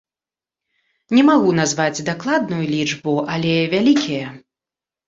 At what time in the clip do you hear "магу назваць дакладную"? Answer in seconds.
1.27-2.63